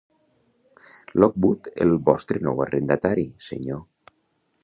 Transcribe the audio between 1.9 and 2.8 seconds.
vostre nou